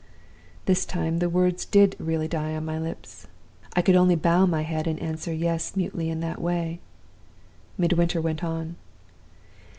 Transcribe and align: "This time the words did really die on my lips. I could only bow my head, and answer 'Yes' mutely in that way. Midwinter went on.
"This 0.65 0.83
time 0.83 1.19
the 1.19 1.29
words 1.29 1.63
did 1.63 1.95
really 1.99 2.27
die 2.27 2.55
on 2.55 2.65
my 2.65 2.79
lips. 2.79 3.27
I 3.75 3.83
could 3.83 3.95
only 3.95 4.15
bow 4.15 4.47
my 4.47 4.63
head, 4.63 4.87
and 4.87 4.99
answer 4.99 5.31
'Yes' 5.31 5.75
mutely 5.75 6.09
in 6.09 6.21
that 6.21 6.41
way. 6.41 6.79
Midwinter 7.77 8.19
went 8.19 8.43
on. 8.43 8.77